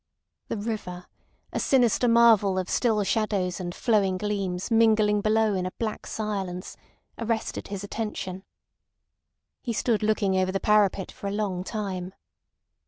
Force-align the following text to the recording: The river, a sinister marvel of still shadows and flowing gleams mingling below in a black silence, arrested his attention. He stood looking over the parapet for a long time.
The 0.47 0.57
river, 0.57 1.05
a 1.53 1.59
sinister 1.59 2.07
marvel 2.07 2.57
of 2.57 2.71
still 2.71 3.03
shadows 3.03 3.59
and 3.59 3.75
flowing 3.75 4.17
gleams 4.17 4.71
mingling 4.71 5.21
below 5.21 5.53
in 5.53 5.67
a 5.67 5.71
black 5.77 6.07
silence, 6.07 6.75
arrested 7.19 7.67
his 7.67 7.83
attention. 7.83 8.43
He 9.61 9.73
stood 9.73 10.01
looking 10.01 10.35
over 10.37 10.51
the 10.51 10.59
parapet 10.59 11.11
for 11.11 11.27
a 11.27 11.31
long 11.31 11.63
time. 11.63 12.13